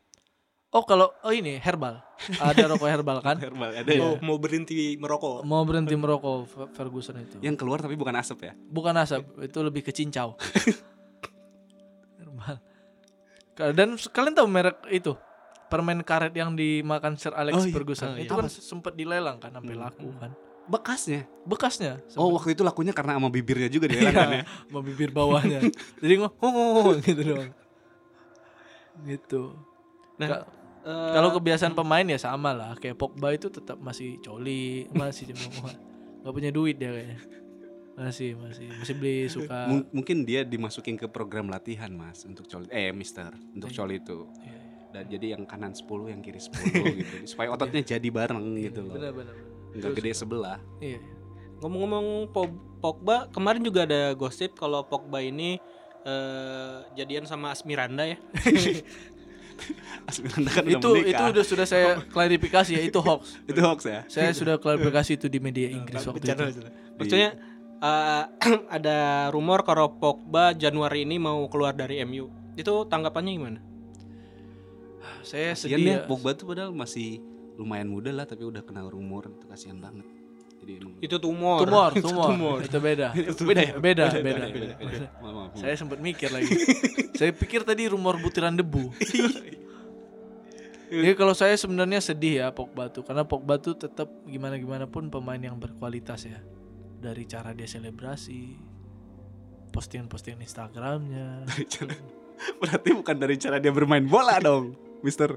[0.70, 2.02] Oh kalau oh ini herbal.
[2.36, 3.38] Ada rokok herbal kan?
[3.46, 5.42] Herbal ada Oh, mau berhenti merokok.
[5.44, 7.38] Mau berhenti merokok Fer- Ferguson itu.
[7.40, 8.54] Yang keluar tapi bukan asap ya?
[8.58, 10.34] Bukan asap, itu lebih ke cincau.
[12.20, 12.58] herbal.
[13.72, 15.14] Dan kalian tahu merek itu?
[15.74, 17.74] Permen karet yang dimakan Sir Alex Oh iya.
[17.74, 18.08] Ferguson.
[18.08, 18.24] Oh, iya.
[18.24, 20.30] itu kan sempat dilelang kan sampai laku kan.
[20.64, 21.26] Bekasnya.
[21.44, 24.44] Bekasnya Oh waktu itu lakunya karena sama bibirnya juga dia kan ya?
[24.46, 25.66] sama bibir bawahnya.
[25.98, 27.52] Jadi ngomong gitu doang.
[29.04, 29.42] Gitu.
[30.16, 30.46] Nah, Ka-
[30.86, 32.72] eh, Kalau kebiasaan pemain ya sama lah.
[32.78, 35.34] Kayak Pogba itu tetap masih coli, masih
[36.22, 37.18] nggak punya duit dia kayaknya.
[37.94, 39.68] Masih, masih, masih beli suka.
[39.68, 43.78] Mung- mungkin dia dimasukin ke program latihan mas untuk coli eh mister untuk Iya.
[43.78, 44.58] coli itu Iya,
[44.94, 46.54] dan jadi yang kanan 10 yang kiri 10
[47.02, 49.36] gitu supaya ototnya jadi bareng gitu loh Benar, benar.
[49.74, 51.02] nggak gede sebelah Iya.
[51.60, 55.56] ngomong-ngomong Po- Pogba, kemarin juga ada gosip kalau Pogba ini
[56.04, 58.20] eh, jadian sama Asmiranda ya.
[60.04, 63.40] Asmiranda kan itu udah itu udah sudah saya klarifikasi ya itu hoax.
[63.46, 66.44] itu hoax ya Saya sudah klarifikasi itu di media Inggris waktu itu.
[66.98, 67.30] Maksudnya
[67.80, 68.24] eh,
[68.78, 68.98] ada
[69.30, 72.28] rumor kalau Pogba Januari ini mau keluar dari MU.
[72.54, 73.60] Itu tanggapannya gimana?
[75.24, 76.08] Saya kasian sedih ya ya.
[76.08, 77.24] Pogba tuh padahal masih
[77.58, 80.06] lumayan muda lah tapi udah kena rumor itu kasihan banget
[80.64, 81.60] jadi emang Itu tumor.
[81.68, 82.58] Tumor, Itu tumor.
[82.64, 83.08] Itu beda.
[83.52, 84.46] beda ya Beda, beda.
[84.48, 85.08] beda, beda.
[85.20, 85.52] Maaf, maaf.
[85.60, 86.48] Saya sempat mikir lagi.
[87.20, 88.96] saya pikir tadi rumor butiran debu.
[90.94, 95.12] Jadi kalau saya sebenarnya sedih ya Pogba tuh karena Pogba tuh tetap gimana gimana pun
[95.12, 96.40] pemain yang berkualitas ya.
[97.04, 98.56] Dari cara dia selebrasi,
[99.76, 101.44] postingan-postingan Instagramnya.
[102.62, 105.36] berarti bukan dari cara dia bermain bola dong Mister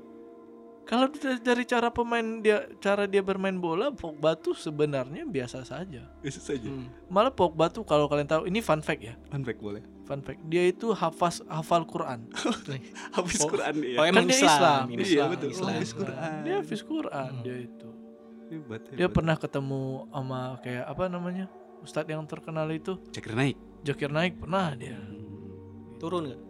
[0.83, 6.07] Kalau da- dari cara pemain dia cara dia bermain bola Pogba tuh sebenarnya biasa saja.
[6.17, 6.87] biasa saja Hmm.
[7.09, 9.19] Malah Pogba tuh kalau kalian tahu ini fun fact ya.
[9.27, 10.39] fun fact boleh Fun fact.
[10.45, 12.31] Dia itu hafaz hafal Quran.
[13.19, 13.51] habis Oh.
[13.51, 14.47] Quran dia Oh, Kan emang dia Islam.
[14.47, 14.85] Islam.
[14.87, 15.29] iya Islam.
[15.29, 15.67] betul Islam.
[15.67, 17.89] Oh, habis Quran Dia hafiz Quran dia itu.
[18.47, 19.11] hebat, Dia hebat.
[19.13, 21.47] pernah ketemu sama kayak apa namanya?
[21.77, 24.95] Ustadz yang terkenal itu, Cekir naik Jakir Naik pernah dia.
[25.97, 26.43] Turun nggak?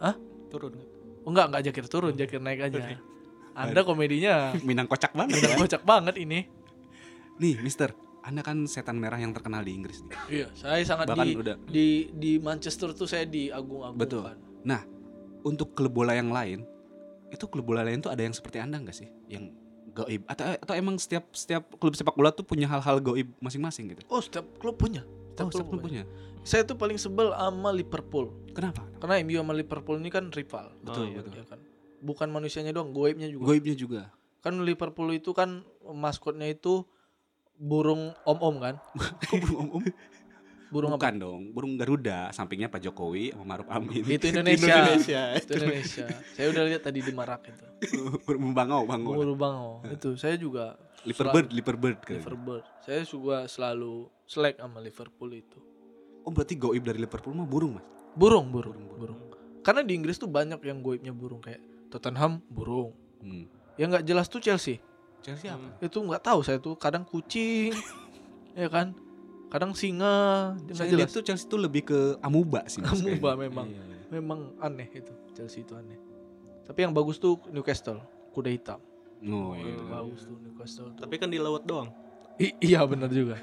[0.00, 0.16] Hah?
[0.48, 0.89] Turun nggak?
[1.24, 2.96] Oh, enggak, enggak Jakir turun, Jakir Naik aja.
[3.50, 5.58] Anda komedinya Minang kocak banget udah ya.
[5.58, 6.46] kocak banget ini.
[7.36, 10.16] Nih, Mister, Anda kan setan merah yang terkenal di Inggris nih.
[10.28, 14.00] Iya, saya sangat Bahkan di, udah- di di Manchester tuh saya diagung-agungkan.
[14.00, 14.32] Betul.
[14.62, 14.84] Nah,
[15.42, 16.64] untuk klub bola yang lain,
[17.28, 19.08] itu klub bola lain tuh ada yang seperti Anda nggak sih?
[19.26, 19.56] Yang
[19.90, 24.04] goib atau atau emang setiap setiap klub sepak bola tuh punya hal-hal goib masing-masing gitu?
[24.06, 25.02] Oh, setiap klub punya.
[25.48, 26.04] Oh, punya.
[26.44, 28.32] Saya tuh paling sebel sama Liverpool.
[28.52, 28.84] Kenapa?
[29.00, 30.72] Karena MU sama Liverpool ini kan rival.
[30.84, 31.16] Betul, iya.
[31.20, 31.32] betul.
[31.36, 31.60] Ya kan?
[32.00, 33.44] Bukan manusianya doang, goibnya juga.
[33.44, 34.02] Goibnya juga.
[34.40, 36.88] Kan Liverpool itu kan maskotnya itu
[37.60, 38.74] burung om-om kan?
[39.28, 39.84] Kok belum om-om?
[40.70, 41.02] Burung apa?
[41.02, 44.06] Bukan dong, burung Garuda, sampingnya Pak Jokowi sama Maruf Amin.
[44.06, 44.86] Itu Indonesia.
[44.86, 45.22] Indonesia.
[45.34, 46.06] Itu Indonesia.
[46.38, 47.66] Saya udah lihat tadi di Marak itu.
[48.24, 49.12] burung bangau, bangau.
[49.18, 49.82] Burung bango.
[49.90, 51.98] Itu saya juga Liverbird, Liverbird.
[52.00, 52.20] katanya.
[52.20, 52.58] Liverpool.
[52.80, 55.58] Saya juga selalu selek sama Liverpool itu.
[56.20, 57.84] Oh berarti goib dari Liverpool mah burung mas?
[58.12, 59.20] Burung, burung, burung.
[59.60, 62.92] Karena di Inggris tuh banyak yang goibnya burung kayak Tottenham burung.
[63.20, 63.48] Hmm.
[63.76, 64.76] Yang nggak jelas tuh Chelsea.
[65.20, 65.80] Chelsea apa?
[65.80, 67.72] Itu nggak tahu saya tuh kadang kucing,
[68.56, 68.92] ya kan?
[69.50, 70.96] Kadang singa, Saya jelas.
[70.96, 72.78] lihat tuh Chelsea tuh lebih ke amuba sih.
[72.78, 73.42] Mas, Amuba kayaknya.
[73.50, 73.66] memang.
[73.66, 73.98] Iya, iya.
[74.10, 75.98] Memang aneh itu Chelsea itu aneh.
[76.62, 77.98] Tapi yang bagus tuh Newcastle,
[78.30, 78.78] kuda hitam.
[79.22, 79.76] Oh, iya.
[79.76, 80.88] Itu bagus tuh Newcastle.
[80.96, 81.00] Tuh.
[81.04, 81.92] Tapi kan di laut doang.
[82.40, 83.36] I- iya benar juga.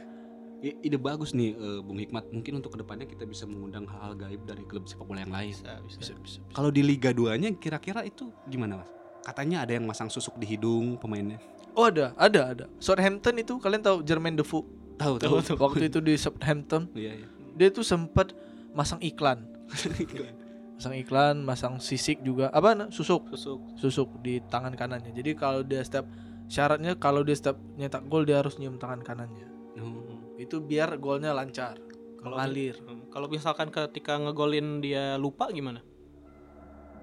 [0.58, 2.34] I- ide bagus nih eh, Bung Hikmat.
[2.34, 5.54] Mungkin untuk ke depannya kita bisa mengundang hal-hal gaib dari klub sepak bola yang lain.
[5.54, 5.98] Bisa, bisa.
[6.02, 6.40] Bisa, bisa, bisa.
[6.50, 8.90] Kalau di Liga 2-nya kira-kira itu gimana mas?
[9.22, 11.38] Katanya ada yang masang susuk di hidung pemainnya.
[11.78, 12.66] Oh ada, ada, ada.
[12.82, 14.66] Southampton itu kalian tahu Jermaine Defoe?
[14.98, 15.58] Tahu Tahu, tahu.
[15.62, 17.28] Waktu itu di Southampton, Iya iya.
[17.54, 18.34] dia tuh sempat
[18.74, 19.46] masang iklan.
[20.78, 22.54] masang iklan, masang sisik juga.
[22.54, 22.88] Apa?
[22.94, 23.34] Susuk.
[23.34, 23.60] Susuk.
[23.76, 25.10] susuk di tangan kanannya.
[25.10, 26.06] Jadi kalau dia setiap
[26.46, 29.50] syaratnya kalau dia setiap nyetak gol dia harus nyium tangan kanannya.
[29.82, 30.38] Oh.
[30.38, 31.82] Itu biar golnya lancar,
[32.22, 32.78] Kalau- mengalir.
[32.86, 35.82] Hmm, Kalau misalkan ketika ngegolin dia lupa gimana?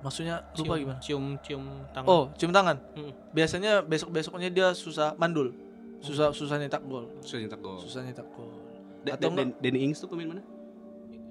[0.06, 1.00] Maksudnya lupa Cium- gimana?
[1.02, 2.06] Cium cium tangan.
[2.06, 2.76] Oh, cium tangan.
[2.94, 3.10] Hmm.
[3.34, 5.50] Biasanya besok-besoknya dia susah mandul.
[5.98, 7.08] Susah susah nyetak gol.
[7.24, 7.78] Susah nyetak gol.
[7.80, 8.52] Susah nyetak gol.
[9.02, 10.42] Atau Dan- Danny Ings tuh pemain mana?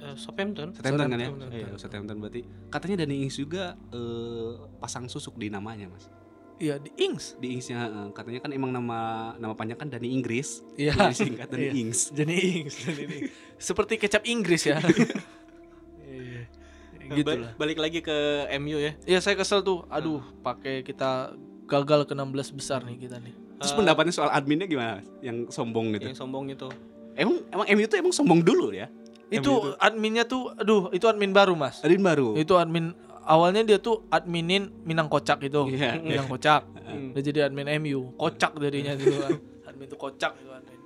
[0.04, 0.68] Eh, Southampton.
[0.72, 1.26] Southampton kan ya?
[1.26, 1.50] Southampton.
[1.50, 2.42] Iya, Southampton berarti.
[2.68, 6.12] Katanya Danny Ings juga eh, pasang susuk di namanya, Mas.
[6.56, 7.36] Iya, di Ings.
[7.38, 9.00] Di Ingsnya eh, katanya kan emang nama
[9.36, 10.60] nama panjang kan Danny Inggris.
[10.76, 10.92] Iya.
[10.94, 11.74] Jadi singkat Danny Iya.
[11.78, 12.00] Ings.
[12.10, 12.76] Jadi Ings.
[13.58, 14.78] Seperti kecap Inggris ya.
[16.04, 16.46] Iya.
[17.04, 17.52] Nah, gitu ba- lah.
[17.58, 18.16] Balik lagi ke
[18.60, 18.94] MU ya.
[19.04, 19.84] Iya, saya kesel tuh.
[19.90, 21.34] Aduh, pakai kita
[21.66, 23.34] gagal ke 16 besar nih kita nih.
[23.60, 25.00] Terus Eh, pendapatnya soal adminnya gimana?
[25.00, 25.08] Mas?
[25.20, 26.06] Yang sombong gitu.
[26.06, 26.68] yang sombong itu.
[27.14, 28.88] Emang emang MU tuh emang sombong dulu ya?
[29.30, 31.80] Itu adminnya tuh aduh, itu admin baru, Mas.
[31.82, 32.36] Admin baru.
[32.36, 32.92] Itu admin
[33.24, 35.68] awalnya dia tuh adminin Minang Kocak itu.
[35.70, 36.00] Iya.
[36.00, 36.64] Minang Kocak.
[36.84, 37.16] Hmm.
[37.16, 38.12] Dia jadi admin MU.
[38.20, 39.40] Kocak jadinya gitu kan.
[39.66, 40.78] Admin itu kocak itu admin.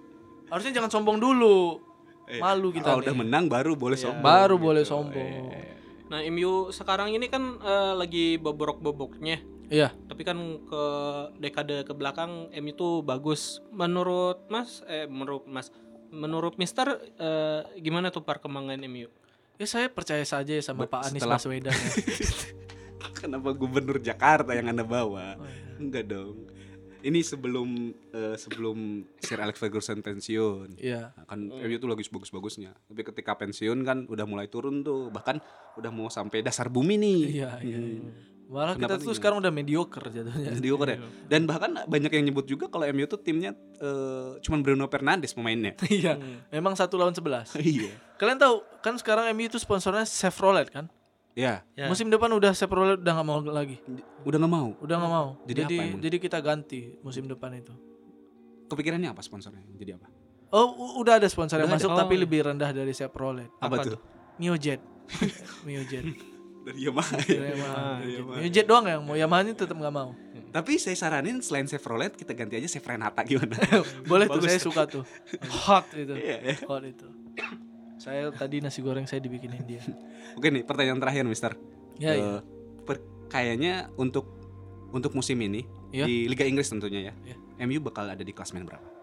[0.47, 1.82] Harusnya jangan sombong dulu.
[2.30, 4.06] Eh, Malu kita Kalau udah menang baru boleh Iya.
[4.08, 4.23] sombong.
[4.23, 4.63] Baru gitu.
[4.63, 5.43] boleh sombong.
[5.52, 5.73] Eh,
[6.08, 9.41] Nah, MU sekarang ini kan eh, lagi bobrok-bobroknya.
[9.67, 9.91] Iya.
[10.08, 10.84] Tapi kan ke
[11.41, 13.60] dekade ke belakang MU tuh bagus.
[13.73, 15.67] Menurut Mas eh menurut Mas
[16.10, 19.08] menurut Mister eh, gimana tuh perkembangan MU?
[19.58, 21.74] Ya saya percaya saja ya sama Bet- Pak Anies setelah- Baswedan.
[21.74, 21.91] ya.
[23.20, 25.34] Kenapa gubernur Jakarta yang anda bawa?
[25.36, 25.78] Oh, iya.
[25.78, 26.46] Enggak dong.
[26.98, 27.70] Ini sebelum
[28.10, 28.78] eh, sebelum
[29.17, 30.78] Sir Alex Ferguson pensiun.
[30.78, 31.13] Iya.
[31.13, 32.74] Nah, kan MU tuh lagi bagus-bagusnya.
[32.74, 35.10] Tapi ketika pensiun kan udah mulai turun tuh.
[35.10, 35.38] Bahkan
[35.78, 37.22] udah mau sampai dasar bumi nih.
[37.32, 37.78] Iya, iya.
[37.80, 38.10] Hmm.
[38.47, 38.49] Iya.
[38.49, 39.17] Malah Kenapa kita tuh nih?
[39.19, 40.49] sekarang udah mediocre jatuhnya.
[40.53, 40.99] Mediocre ya.
[41.27, 45.75] Dan bahkan banyak yang nyebut juga kalau MU tuh timnya eh, cuman Bruno Fernandes pemainnya.
[45.89, 46.15] Iya.
[46.49, 47.51] Memang satu lawan sebelas.
[47.60, 47.91] iya.
[48.15, 50.88] Kalian tahu kan sekarang MU itu sponsornya Chevrolet kan?
[51.36, 51.86] Ya, Ya.
[51.86, 53.77] Musim depan udah Chevrolet udah nggak mau lagi.
[54.23, 54.73] udah nggak mau.
[54.79, 55.27] Udah nggak mau.
[55.43, 55.99] Jadi Jadi apa emang?
[56.01, 57.75] jadi kita ganti musim depan itu.
[58.65, 59.62] Kepikirannya apa sponsornya?
[59.75, 60.07] Jadi apa?
[60.47, 61.99] Oh, udah ada sponsor yang Udah masuk ada.
[62.01, 62.23] tapi Oh, iya.
[62.23, 63.51] lebih rendah dari Chevrolet.
[63.60, 63.99] Apa, Apa tuh?
[64.39, 64.79] Miojet.
[65.67, 66.07] Miojet.
[66.67, 67.15] Dari Yamaha.
[67.23, 67.84] Yamaha.
[68.03, 68.38] Dari Yamaha.
[68.43, 70.12] Miojet doang yang mau Yamaha tetap nggak mau.
[70.47, 73.56] Tapi saya saranin selain Chevrolet kita ganti aja Chevrenata gimana?
[74.12, 75.03] Boleh tuh saya suka tuh.
[75.67, 76.12] Hot itu.
[76.12, 76.56] Iya, ya.
[76.67, 77.08] Hot itu.
[77.97, 79.84] Saya tadi nasi goreng saya dibikinin dia.
[80.36, 81.56] Oke nih pertanyaan terakhir Mister.
[81.97, 82.39] Ya, Eh, ya.
[82.86, 84.27] per- kayaknya untuk
[84.91, 86.06] untuk musim ini Iya.
[86.08, 87.13] di Liga Inggris tentunya ya.
[87.23, 87.36] Iya.
[87.63, 88.96] MU bakal ada di klasemen berapa?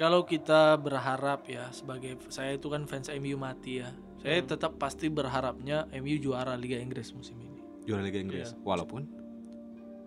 [0.00, 3.92] Kalau kita berharap ya sebagai saya itu kan fans MU mati ya.
[4.24, 7.60] Saya tetap pasti berharapnya MU juara Liga Inggris musim ini.
[7.84, 8.56] Juara Liga Inggris.
[8.56, 8.64] Iya.
[8.64, 9.04] Walaupun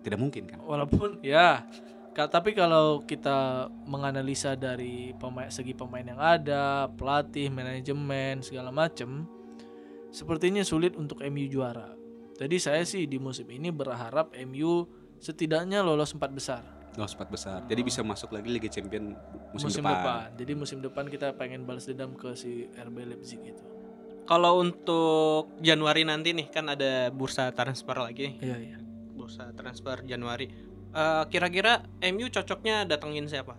[0.02, 0.58] tidak mungkin kan.
[0.66, 1.62] Walaupun ya
[2.10, 9.30] Ka- tapi kalau kita menganalisa dari pemain segi pemain yang ada, pelatih, manajemen segala macam,
[10.10, 11.94] sepertinya sulit untuk MU juara.
[12.34, 14.90] Jadi saya sih di musim ini berharap MU
[15.22, 17.58] setidaknya lolos empat besar Oh, sempat besar.
[17.66, 19.18] Jadi bisa masuk lagi Liga Champion
[19.50, 19.98] musim, musim, depan.
[19.98, 20.28] depan.
[20.38, 23.64] Jadi musim depan kita pengen balas dendam ke si RB Leipzig itu.
[24.24, 28.38] Kalau untuk Januari nanti nih kan ada bursa transfer lagi.
[28.38, 28.78] Iya iya.
[29.12, 30.46] Bursa transfer Januari.
[30.94, 31.82] Eh, kira-kira
[32.14, 33.58] MU cocoknya datengin siapa?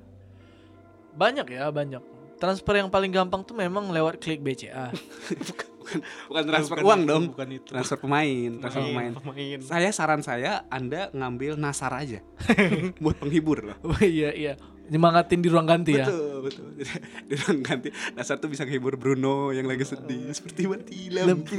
[1.20, 2.02] Banyak ya banyak.
[2.40, 4.92] Transfer yang paling gampang tuh memang lewat klik BCA.
[6.30, 7.24] Bukan transfer Bukan uang itu, dong.
[7.30, 7.70] bukan itu.
[7.70, 9.12] Transfer pemain, transfer pemain.
[9.14, 9.58] pemain.
[9.62, 12.20] Saya saran saya Anda ngambil Nasar aja.
[13.04, 13.78] Buat penghibur loh.
[13.82, 14.54] oh iya iya.
[14.86, 16.06] Nyemangatin di ruang ganti ya.
[16.06, 16.68] Betul, betul.
[17.30, 21.58] Di ruang ganti Nasar tuh bisa menghibur Bruno yang lagi sedih seperti mati lampu.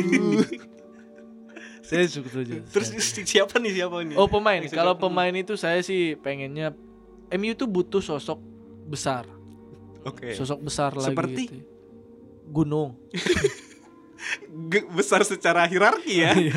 [1.82, 2.66] Saya suka setuju.
[2.66, 4.14] Terus si- siapa nih siapa nih?
[4.14, 6.74] Oh pemain, kalau pemain itu saya sih pengennya
[7.28, 8.38] MU tuh butuh sosok
[8.86, 9.26] besar,
[10.02, 10.34] Oke.
[10.34, 11.10] sosok besar lagi.
[11.10, 11.42] Seperti?
[11.46, 11.62] gitu.
[12.46, 12.94] gunung.
[14.90, 16.32] Besar secara hierarki ya.
[16.32, 16.56] Iya,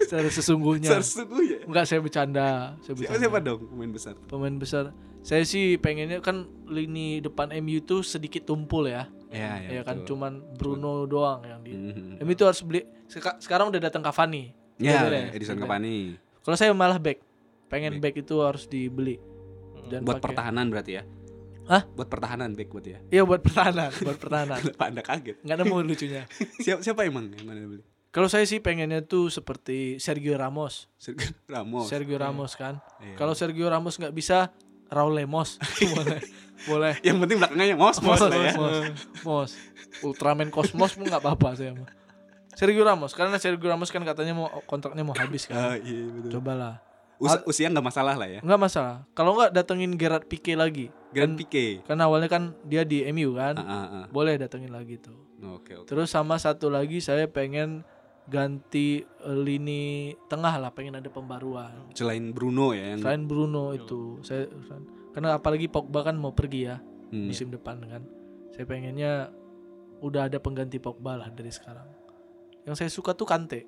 [0.00, 0.90] Secara sesungguhnya.
[0.90, 1.58] besar sesungguhnya.
[1.66, 2.46] Enggak saya bercanda,
[2.76, 3.20] saya Siapa, bercanda.
[3.20, 4.14] siapa dong pemain besar?
[4.26, 4.84] Pemain besar.
[5.20, 9.04] Saya sih pengennya kan lini depan MU tuh sedikit tumpul ya.
[9.28, 10.16] Ya, Ya, kan betul.
[10.16, 11.70] cuman Bruno doang yang di.
[11.70, 12.18] Mhm.
[12.18, 14.50] MU itu harus beli Seka- sekarang udah datang Cavani.
[14.76, 15.28] Ya, ya?
[15.30, 15.68] Edison Bener.
[15.68, 15.96] Cavani.
[16.40, 17.20] Kalau saya malah back.
[17.68, 18.16] Pengen Back.
[18.16, 19.20] back itu harus dibeli.
[19.86, 21.02] Dan Buat pakai- pertahanan berarti ya?
[21.70, 21.86] Hah?
[21.94, 22.98] Buat pertahanan back buat ya.
[23.14, 24.58] Iya buat pertahanan, buat pertahanan.
[24.58, 25.36] Kenapa Anda kaget?
[25.46, 26.22] Nggak nemu lucunya.
[26.66, 27.86] Siapa siapa emang yang mana beli?
[28.10, 30.90] Kalau saya sih pengennya tuh seperti Sergio Ramos.
[30.98, 31.86] Sergio Ramos.
[31.86, 32.82] Sergio Ramos kan.
[32.98, 33.14] Iya.
[33.14, 34.50] Kalau Sergio Ramos nggak bisa,
[34.90, 35.62] Raul Lemos.
[35.94, 36.18] boleh.
[36.66, 36.94] Boleh.
[37.06, 38.52] yang penting belakangnya mos mos lah ya.
[38.58, 38.74] Mos.
[39.22, 39.50] Mos.
[40.02, 41.86] Ultraman Cosmos pun nggak apa-apa saya mah.
[42.58, 45.78] Sergio Ramos karena Sergio Ramos kan katanya mau kontraknya mau habis kan.
[45.78, 46.42] iya betul.
[46.42, 46.82] Cobalah.
[47.20, 48.40] Us- usia nggak masalah lah ya.
[48.40, 48.96] Nggak masalah.
[49.12, 50.88] Kalau nggak datengin Gerard Pique lagi.
[51.10, 51.82] Grand Kan, Pique.
[51.84, 53.58] kan awalnya kan dia di MU kan.
[53.58, 54.04] Ah, ah, ah.
[54.08, 55.18] Boleh datengin lagi tuh.
[55.42, 55.86] Oke oke.
[55.86, 57.82] Terus sama satu lagi saya pengen
[58.24, 61.90] ganti eh, lini tengah lah, pengen ada pembaruan.
[61.92, 64.46] Selain Bruno ya yang Selain Bruno itu, saya
[65.10, 66.78] karena apalagi Pogba kan mau pergi ya
[67.10, 67.26] Hmm.
[67.26, 68.06] musim depan kan.
[68.54, 69.34] Saya pengennya
[69.98, 71.90] udah ada pengganti Pogba lah dari sekarang.
[72.62, 73.66] Yang saya suka tuh Kante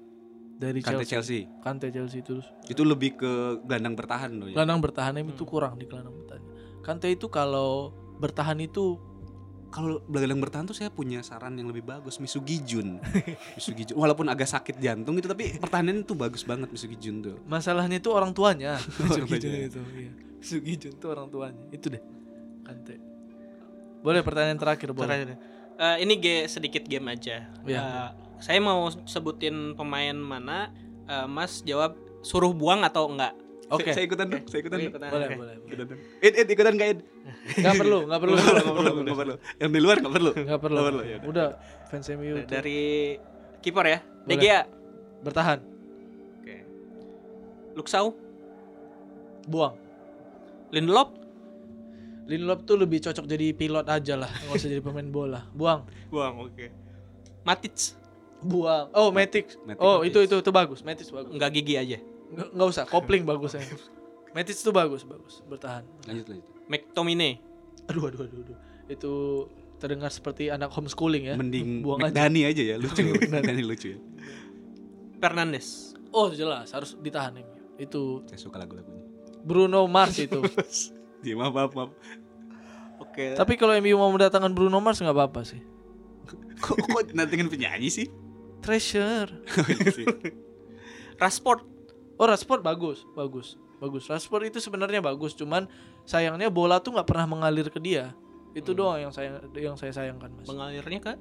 [0.63, 1.43] dari Kante Chelsea.
[1.43, 1.61] Chelsea.
[1.61, 3.33] Kante Chelsea terus Itu lebih ke
[3.67, 4.55] gelandang bertahan loh ya.
[4.55, 6.43] gelandang bertahan itu kurang di gelandang bertahan.
[6.81, 9.11] Kante itu kalau bertahan itu
[9.69, 13.01] Kalau gelandang bertahan tuh saya punya saran yang lebih bagus Misugi Jun.
[13.57, 17.41] Misugi Jun walaupun agak sakit jantung itu tapi pertahanan itu bagus banget Misugi Jun tuh.
[17.49, 18.77] masalahnya itu orang tuanya.
[19.17, 19.61] Sugijun tuanya.
[19.67, 19.81] itu.
[19.97, 20.13] Iya.
[20.45, 21.65] Sugijun itu orang tuanya.
[21.73, 22.03] Itu deh.
[22.63, 23.01] Kante.
[24.05, 25.09] Boleh pertanyaan terakhir boleh.
[25.09, 25.29] Terakhir.
[25.73, 27.49] Eh, ini G sedikit game aja.
[27.65, 27.81] Iya.
[27.81, 28.09] Eh,
[28.43, 30.75] saya mau sebutin pemain mana,
[31.07, 31.95] eh, Mas jawab
[32.27, 33.39] suruh buang atau enggak.
[33.73, 33.89] Oke.
[33.89, 34.91] Saya, saya ikutan dong, saya ikutan dong.
[34.93, 35.09] ikutan.
[35.09, 35.37] Boleh, Oke.
[35.39, 35.73] boleh, boleh.
[35.73, 36.01] Ikutan dong.
[36.21, 36.73] Ed, ikutan?
[36.77, 38.35] Enggak perlu, enggak perlu.
[38.37, 39.35] Nggak perlu, nggak perlu, nggak perlu.
[39.57, 40.31] Yang di luar nggak perlu.
[40.37, 40.77] Enggak perlu.
[40.77, 41.29] Nggak perlu, ya udah.
[41.31, 41.49] Udah
[41.89, 42.81] fans MU Dari
[43.63, 44.29] kiper ya, Boleh.
[44.29, 44.61] De Gea.
[45.23, 45.59] bertahan,
[46.43, 46.57] Oke.
[47.79, 48.11] Luksau,
[49.47, 49.79] buang.
[50.75, 51.15] Lindelof,
[52.27, 55.47] Lindelof tuh lebih cocok jadi pilot aja lah, nggak usah jadi pemain bola.
[55.55, 56.43] Buang, buang.
[56.43, 56.75] Oke.
[57.47, 57.95] Matic,
[58.43, 58.91] buang.
[58.93, 59.57] Oh, Matic.
[59.65, 59.81] Matic.
[59.81, 60.83] Oh, itu itu itu bagus.
[60.83, 61.33] Matic bagus.
[61.33, 61.99] enggak gigi aja.
[62.33, 63.63] Nggak, nggak usah, kopling bagus ya.
[64.33, 65.41] Matic tuh bagus, bagus.
[65.47, 65.85] Bertahan.
[66.09, 66.47] Lanjut lanjut.
[66.71, 67.37] McTominay,
[67.91, 68.59] Aduh, aduh, aduh, aduh.
[68.87, 69.13] Itu
[69.83, 71.35] terdengar seperti anak homeschooling ya.
[71.35, 72.15] Mending buang aja.
[72.15, 73.03] McDani aja ya, lucu.
[73.33, 73.99] McDani lucu ya.
[75.19, 75.95] Fernandes.
[76.13, 77.53] Oh, jelas harus ditahan MU.
[77.81, 79.03] Itu Saya suka lagu-lagunya.
[79.43, 80.39] Bruno Mars itu.
[81.23, 81.91] Iya, maaf, maaf, maaf.
[82.99, 83.39] Oke.
[83.39, 85.63] Tapi kalau MU mau mendatangkan Bruno Mars nggak apa-apa sih.
[86.59, 88.11] Kok, kok nantingin penyanyi sih?
[88.63, 89.29] Treasure.
[89.69, 90.33] Iya.
[91.19, 91.61] Rashford,
[92.15, 94.07] Oh, Rashford bagus, bagus, bagus.
[94.07, 95.67] Rashford itu sebenarnya bagus, cuman
[96.03, 98.15] sayangnya bola tuh nggak pernah mengalir ke dia.
[98.53, 100.47] Itu doang yang saya yang saya sayangkan, Mas.
[100.47, 101.13] mengalirnya ke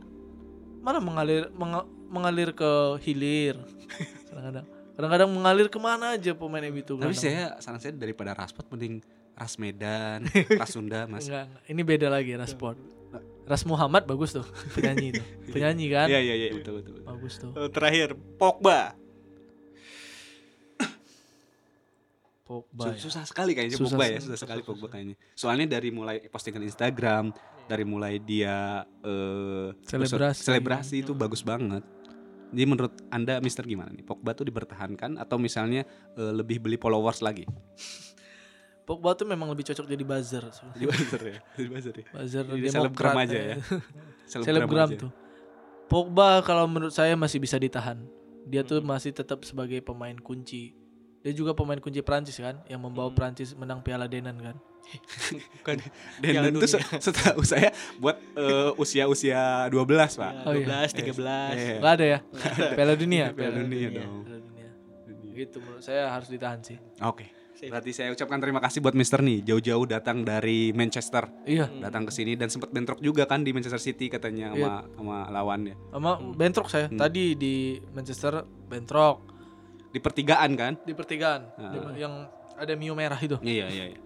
[0.81, 3.53] Malah mengalir menga- mengalir ke hilir.
[4.29, 6.93] Kadang-kadang kadang-kadang mengalir ke mana aja pemain MU itu.
[6.97, 9.01] Tapi saya saran saya daripada Raspot mending
[9.33, 10.25] Ras Medan,
[10.61, 11.25] Ras Sunda, Mas.
[11.25, 12.77] Enggak, ini beda lagi Rashford.
[13.51, 15.21] Ras Muhammad bagus tuh, penyanyi itu.
[15.51, 16.07] Penyanyi kan?
[16.07, 16.93] Iya, iya, iya, betul, betul.
[16.95, 17.05] betul.
[17.05, 17.51] Bagus tuh.
[17.51, 18.07] Eh, terakhir
[18.39, 18.95] Pogba.
[22.47, 22.85] Pogba.
[22.87, 22.95] ya.
[22.95, 24.25] Su- Susah sekali kayaknya Susah Pogba ya, sih.
[24.27, 25.15] susah sekali Pogba kayaknya.
[25.33, 27.31] Soalnya dari mulai postingan Instagram,
[27.65, 30.41] dari mulai dia eh Selebrasi.
[30.41, 31.83] selebrasi itu bagus banget.
[32.51, 34.03] Jadi menurut Anda Mister gimana nih?
[34.03, 37.47] Pogba tuh dipertahankan atau misalnya eh, lebih beli followers lagi?
[38.81, 40.43] Pogba tuh memang lebih cocok jadi buzzer.
[40.49, 40.75] sebenarnya.
[40.75, 42.05] Di buzzer ya, di buzzer ya.
[42.09, 43.55] Buzzer Jadi Demokrat selebgram aja ya.
[44.41, 44.97] Selebgram aja.
[44.97, 45.11] tuh.
[45.85, 47.99] Pogba kalau menurut saya masih bisa ditahan.
[48.43, 48.69] Dia Hmm.
[48.69, 50.73] tuh masih tetap sebagai pemain kunci.
[51.21, 53.15] Dia juga pemain kunci Prancis kan, yang membawa Hmm.
[53.15, 54.55] Prancis menang Piala Denan kan.
[55.61, 55.77] Bukan.
[56.17, 56.97] Dan Piala itu se- Dunia.
[57.05, 59.77] setahu saya buat eh, usia-usia 12,
[60.17, 60.33] Pak.
[60.41, 60.65] Oh, iya.
[60.89, 61.53] 12, 13.
[61.53, 61.75] Iya.
[61.77, 62.19] Enggak ada ya?
[62.73, 64.25] Piala Dunia, Piala Dunia dong.
[64.25, 64.67] Piala Dunia.
[65.31, 66.81] Gitu menurut saya harus ditahan sih.
[66.99, 67.29] Oke.
[67.63, 71.69] Berarti saya ucapkan terima kasih buat Mister nih, jauh-jauh datang dari Manchester, Iya.
[71.77, 74.71] datang ke sini dan sempat bentrok juga kan di Manchester City katanya sama Iya.
[74.95, 75.75] sama lawannya.
[75.89, 76.87] Sama bentrok saya.
[76.87, 76.97] Hmm.
[76.97, 77.53] Tadi di
[77.91, 79.29] Manchester bentrok
[79.89, 80.73] Di pertigaan kan?
[80.81, 81.69] di pertigaan Ah.
[81.69, 82.13] di- yang
[82.55, 83.37] ada mio merah itu.
[83.37, 83.99] Iya, iya, iya.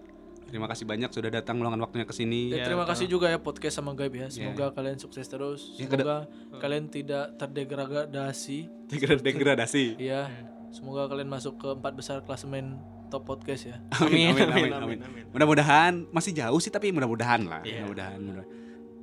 [0.46, 2.54] Terima kasih banyak sudah datang meluangkan waktunya ke sini.
[2.54, 4.30] Dan Iya, terima kasih juga ya podcast sama Gaib ya.
[4.30, 5.74] Semoga kalian sukses terus.
[5.74, 8.70] Ya, Semoga kalian tidak terdegradasi.
[9.18, 9.84] Degradasi.
[10.06, 10.30] Iya.
[10.70, 13.76] Semoga kalian masuk ke empat besar klasemen top podcast ya.
[14.00, 14.98] Amin, amin, amin, amin, amin.
[15.00, 15.24] amin.
[15.30, 17.84] Mudah-mudahan masih jauh sih tapi mudah-mudahan lah, Iya.
[17.84, 18.48] mudah-mudahan, mudah-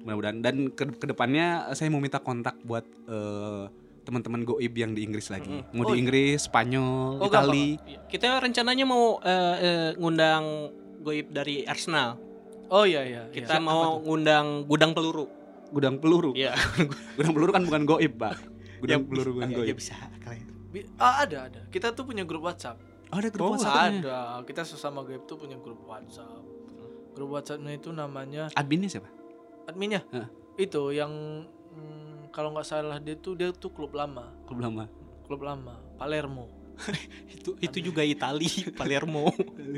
[0.01, 0.37] mudah-mudahan.
[0.39, 3.63] Dan ke ke depannya saya mau minta kontak buat eh,
[4.03, 5.63] teman-teman goib yang di Inggris lagi.
[5.71, 6.01] Mau Oh, di iya.
[6.01, 7.79] Inggris, Spanyol, Oh, Itali.
[7.81, 7.99] Iya.
[8.05, 10.43] Kita rencananya mau eh, eh, ngundang
[10.99, 12.19] goib dari Arsenal.
[12.67, 13.23] Oh iya iya.
[13.27, 13.63] Kita iya.
[13.63, 15.27] mau ngundang gudang peluru.
[15.69, 16.37] gudang peluru.
[16.37, 16.53] Iya.
[17.17, 18.37] Gudang peluru kan bukan goib, Pak.
[18.83, 19.65] Gudang Yang- peluru bukan Iya, goib.
[19.65, 20.47] iya, bisa kalian.
[20.97, 21.61] Ah, ada ada.
[21.67, 22.77] Kita tuh punya grup WhatsApp.
[23.13, 24.01] Ada grup Oh, WhatsApp-nya.
[24.01, 24.19] Ada.
[24.43, 26.41] Kita sesama gaib tuh punya grup WhatsApp.
[27.13, 29.09] Grup WhatsAppnya itu namanya Adminnya siapa?
[29.63, 30.03] adminnya.
[30.11, 30.27] Hah.
[30.55, 31.13] Itu yang
[31.71, 34.89] mm, kalau nggak salah dia tuh dia tuh klub lama, Klub lama.
[35.23, 36.49] klub lama, Palermo.
[37.31, 38.49] Itu itu juga Itali,
[38.79, 39.29] Palermo.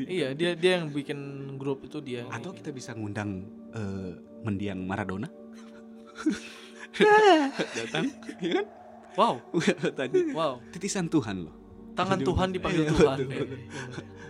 [0.07, 1.19] iya, dia dia yang bikin
[1.59, 2.23] grup itu dia.
[2.31, 3.43] Atau kita bisa ngundang
[3.75, 5.27] eh, mendiang Maradona.
[7.75, 8.05] Datang,
[8.39, 8.65] ya kan?
[9.15, 9.35] Wow,
[9.91, 10.59] Tadi wow.
[10.71, 11.55] titisan Tuhan loh.
[11.95, 13.17] Tangan Tuhan dipanggil Iya, Tuhan.
[13.17, 13.57] betul, Eh, betul.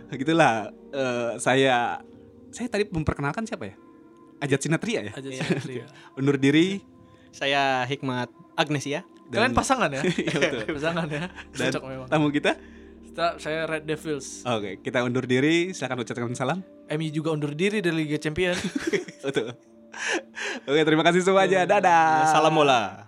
[0.05, 0.15] iya.
[0.15, 0.53] Gitulah
[0.91, 1.75] eh, saya
[2.49, 3.75] saya tadi memperkenalkan siapa ya?
[4.37, 5.11] Ajat Sinatria ya.
[5.11, 5.43] Aja Iya.
[5.43, 5.85] Satria.
[6.17, 6.79] Undur diri
[7.29, 9.03] Saya Hikmat Agnesia.
[9.25, 10.01] Kalian dan pasangan ya?
[10.05, 10.61] Iya, betul.
[10.77, 11.25] pasangan ya.
[11.51, 12.07] Dan Cocok memang.
[12.07, 12.51] tamu kita.
[13.05, 14.43] Kita- saya Red Devils.
[14.45, 15.71] Oke, kita undur diri.
[15.71, 16.59] Silakan ucapkan salam.
[16.85, 18.53] MU juga undur diri dari Liga Champion.
[19.21, 19.55] Betul.
[20.63, 21.63] Oke, terima kasih semuanya.
[21.63, 22.27] Dadah.
[22.29, 23.07] Salam bola.